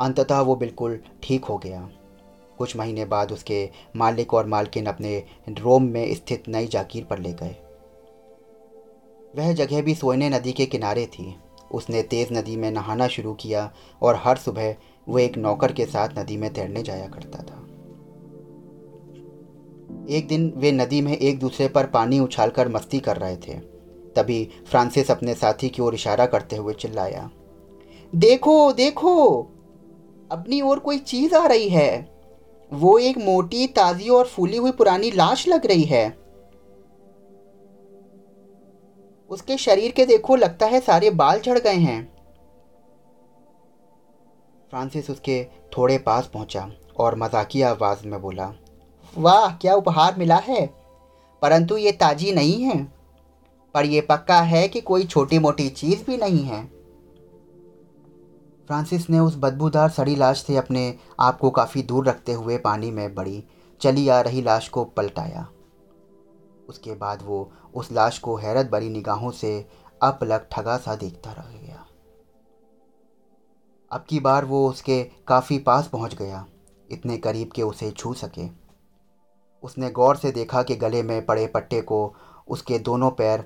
अंततः 0.01 0.39
वो 0.39 0.55
बिल्कुल 0.55 0.99
ठीक 1.23 1.45
हो 1.45 1.57
गया। 1.57 1.89
कुछ 2.57 2.77
महीने 2.77 3.05
बाद 3.05 3.31
उसके 3.31 3.69
मालिक 3.95 4.33
और 4.33 4.45
मालकिन 4.45 4.85
अपने 4.85 5.23
रोम 5.49 5.83
में 5.83 6.15
स्थित 6.15 6.43
नई 6.47 6.67
जागीर 6.67 7.03
पर 7.03 7.19
ले 7.19 7.33
गए। 7.33 7.55
वह 9.35 9.53
जगह 9.53 9.81
भी 9.81 9.95
सोयने 9.95 10.29
नदी 10.29 10.51
के 10.51 10.65
किनारे 10.65 11.05
थी। 11.05 11.35
उसने 11.71 12.01
तेज़ 12.01 12.33
नदी 12.33 12.55
में 12.55 12.71
नहाना 12.71 13.07
शुरू 13.07 13.33
किया 13.33 13.71
और 14.01 14.19
हर 14.23 14.37
सुबह 14.37 14.75
वो 15.07 15.19
एक 15.19 15.37
नौकर 15.37 15.71
के 15.71 15.85
साथ 15.85 16.19
नदी 16.19 16.37
में 16.37 16.53
तैरने 16.53 16.83
जाया 16.83 17.07
करता 17.07 17.43
था। 17.43 17.63
एक 20.09 20.27
दिन 20.27 20.53
वे 20.57 20.71
नदी 20.71 21.01
में 21.01 21.17
एक 21.17 21.39
दूसरे 21.39 21.67
पर 21.67 21.85
पानी 21.85 22.19
उछालकर 22.19 22.67
मस्ती 22.67 22.99
कर 22.99 23.17
रहे 23.17 23.35
थे। 23.37 23.53
तभी 24.15 24.49
फ्रांसिस 24.67 25.11
अपने 25.11 25.33
साथी 25.33 25.69
की 25.69 25.81
ओर 25.81 25.95
इशारा 25.95 26.25
करते 26.25 26.55
हुए 26.55 26.73
चिल्लाया, 26.73 27.29
देखो 28.13 28.71
देखो, 28.73 29.39
अपनी 30.31 30.61
ओर 30.61 30.79
कोई 30.79 30.97
चीज़ 30.97 31.35
आ 31.35 31.45
रही 31.47 31.69
है। 31.69 32.17
वो 32.71 32.97
एक 32.99 33.17
मोटी, 33.17 33.67
ताजी 33.67 34.09
और 34.09 34.25
फूली 34.25 34.57
हुई 34.57 34.71
पुरानी 34.71 35.11
लाश 35.11 35.47
लग 35.47 35.65
रही 35.65 35.83
है। 35.83 36.26
उसके 39.29 39.57
शरीर 39.57 39.91
के 39.91 40.05
देखो, 40.05 40.35
लगता 40.35 40.65
है 40.65 40.79
सारे 40.79 41.09
बाल 41.09 41.39
झड़ 41.39 41.59
गए 41.59 41.75
हैं। 41.75 42.17
फ्रांसिस 44.69 45.09
उसके 45.09 45.47
थोड़े 45.77 45.97
पास 45.97 46.27
पहुँचा 46.33 46.71
और 46.99 47.15
मजाकिया 47.15 47.69
आवाज़ 47.69 48.07
में 48.07 48.21
बोला, 48.21 48.53
वाह, 49.17 49.55
क्या 49.55 49.75
उपहार 49.75 50.15
मिला 50.17 50.35
है? 50.35 50.67
परंतु 51.41 51.77
ये 51.77 51.91
ताजी 51.91 52.31
नहीं 52.31 52.63
है। 52.63 52.83
पर 53.73 53.85
यह 53.85 54.05
पक्का 54.09 54.41
है 54.41 54.67
कि 54.67 54.81
कोई 54.81 55.05
छोटी 55.05 55.39
मोटी 55.39 55.69
चीज़ 55.69 56.05
भी 56.05 56.17
नहीं 56.17 56.43
है। 56.43 56.65
फ्रांसिस 58.67 59.09
ने 59.09 59.19
उस 59.19 59.35
बदबूदार 59.37 59.89
सड़ी 59.89 60.15
लाश 60.15 60.43
से 60.43 60.57
अपने 60.57 60.95
आप 61.19 61.39
को 61.39 61.49
काफ़ी 61.49 61.83
दूर 61.83 62.09
रखते 62.09 62.31
हुए 62.31 62.57
पानी 62.57 62.91
में 62.91 63.15
बड़ी 63.15 63.43
चली 63.81 64.09
आ 64.09 64.21
रही 64.21 64.41
लाश 64.41 64.69
को 64.69 64.85
पलटाया। 64.85 65.47
उसके 66.69 66.95
बाद 66.95 67.21
वो 67.21 67.51
उस 67.75 67.91
लाश 67.91 68.19
को 68.19 68.35
हैरत 68.35 68.69
भरी 68.69 68.89
निगाहों 68.89 69.31
से 69.31 69.69
अपलग 70.03 70.47
ठगा 70.51 70.77
सा 70.77 70.95
देखता 70.95 71.31
रह 71.31 71.57
गया। 71.57 71.85
अब 73.91 74.05
की 74.09 74.19
बार 74.19 74.45
वो 74.45 74.69
उसके 74.69 75.03
काफ़ी 75.27 75.57
पास 75.59 75.87
पहुँच 75.87 76.15
गया, 76.15 76.45
इतने 76.89 77.17
करीब 77.17 77.51
के 77.51 77.61
उसे 77.61 77.91
छू 77.91 78.13
सके। 78.13 78.47
उसने 79.63 79.89
गौर 79.89 80.17
से 80.17 80.31
देखा 80.31 80.63
कि 80.63 80.75
गले 80.75 81.03
में 81.03 81.25
पड़े 81.25 81.47
पट्टे 81.47 81.81
को, 81.81 82.15
उसके 82.47 82.79
दोनों 82.79 83.11
पैर 83.11 83.41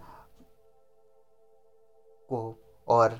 को, 2.30 2.56
और 2.88 3.20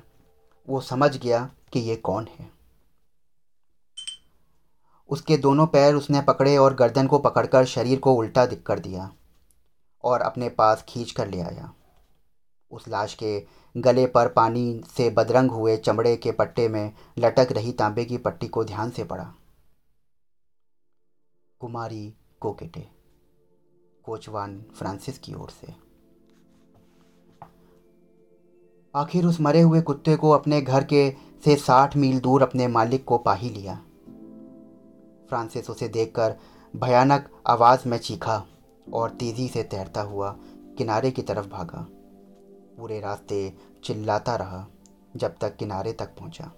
वो 0.68 0.80
समझ 0.80 1.16
गया 1.16 1.50
कि 1.72 1.80
ये 1.80 1.96
कौन 1.96 2.28
है। 2.38 2.50
उसके 5.10 5.36
दोनों 5.36 5.66
पैर 5.66 5.94
उसने 5.94 6.20
पकड़े 6.20 6.56
और 6.56 6.74
गर्दन 6.74 7.06
को 7.06 7.18
पकड़कर 7.18 7.64
शरीर 7.64 7.98
को 7.98 8.14
उल्टा 8.14 8.46
दिख 8.46 8.62
कर 8.62 8.78
दिया। 8.78 9.10
और 10.04 10.20
अपने 10.20 10.48
पास 10.48 10.84
खींच 10.88 11.10
कर 11.10 11.28
ले 11.28 11.40
आया। 11.40 11.72
उस 12.70 12.88
लाश 12.88 13.14
के 13.14 13.46
गले 13.76 14.06
पर 14.06 14.28
पानी 14.28 14.82
से 14.96 15.10
बदरंग 15.10 15.50
हुए 15.50 15.76
चमड़े 15.76 16.16
के 16.16 16.32
पट्टे 16.32 16.68
में 16.68 16.92
लटक 17.18 17.52
रही 17.52 17.72
तांबे 17.72 18.04
की 18.04 18.18
पट्टी 18.18 18.48
को 18.48 18.64
ध्यान 18.64 18.90
से 18.90 19.04
पड़ा 19.04 19.32
कुमारी 21.60 22.14
कोकेटे 22.40 22.86
कोचवान 24.04 24.64
फ्रांसिस 24.74 25.18
की 25.18 25.34
ओर 25.34 25.50
से। 25.50 25.74
आखिर 28.94 29.26
उस 29.26 29.40
मरे 29.40 29.60
हुए 29.60 29.80
कुत्ते 29.80 30.16
को 30.16 30.30
अपने 30.30 30.60
घर 30.60 30.84
के 30.84 31.10
से 31.44 31.56
साठ 31.56 31.96
मील 31.96 32.20
दूर 32.20 32.42
अपने 32.42 32.68
मालिक 32.68 33.04
को 33.04 33.18
पा 33.18 33.34
ही 33.34 33.50
लिया। 33.50 33.74
फ्रांसिस 35.28 35.70
उसे 35.70 35.88
देखकर 35.88 36.36
भयानक 36.76 37.28
आवाज़ 37.46 37.88
में 37.88 37.98
चीखा 37.98 38.44
और 38.92 39.10
तेज़ी 39.10 39.48
से 39.48 39.62
तैरता 39.62 40.00
हुआ 40.00 40.36
किनारे 40.78 41.10
की 41.10 41.22
तरफ़ 41.22 41.46
भागा। 41.46 41.86
पूरे 42.78 43.00
रास्ते 43.00 43.52
चिल्लाता 43.84 44.36
रहा, 44.36 44.66
जब 45.16 45.34
तक 45.40 45.56
किनारे 45.56 45.92
तक 45.92 46.06
पहुँचा। 46.06 46.52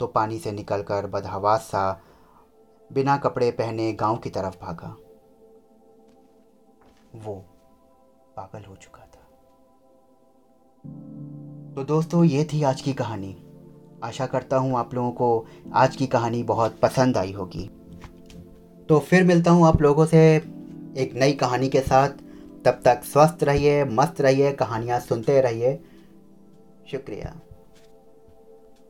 तो 0.00 0.06
पानी 0.06 0.38
से 0.38 0.52
निकलकर 0.52 1.06
बदहवास 1.06 1.60
सा 1.60 2.00
बिना 2.92 3.16
कपड़े 3.16 3.50
पहने 3.50 3.92
गाँव 3.92 4.16
की 4.16 4.30
तरफ़ 4.30 4.56
भागा। 4.62 4.96
वो 7.14 7.34
पागल 8.36 8.64
हो 8.64 8.76
चुका 8.76 8.98
था। 8.98 9.26
तो 11.74 11.84
दोस्तों, 11.84 12.24
ये 12.24 12.44
थी 12.44 12.62
आज 12.62 12.80
की 12.80 12.92
कहानी। 12.92 13.46
आशा 14.04 14.26
करता 14.26 14.56
हूँ 14.56 14.78
आप 14.78 14.94
लोगों 14.94 15.12
को 15.12 15.46
आज 15.74 15.96
की 15.96 16.06
कहानी 16.06 16.42
बहुत 16.42 16.80
पसंद 16.80 17.16
आई 17.16 17.32
होगी। 17.32 17.70
तो 18.88 18.98
फिर 18.98 19.24
मिलता 19.24 19.50
हूँ 19.50 19.66
आप 19.66 19.82
लोगों 19.82 20.06
से 20.06 20.38
एक 20.96 21.14
नई 21.14 21.32
कहानी 21.32 21.68
के 21.68 21.80
साथ। 21.80 22.08
तब 22.64 22.80
तक 22.84 23.04
स्वस्थ 23.04 23.44
रहिए, 23.44 23.84
मस्त 23.84 24.20
रहिए, 24.20 24.52
कहानियाँ 24.52 25.00
सुनते 25.00 25.40
रहिए। 25.40 25.80
शुक्रिया। 26.90 27.40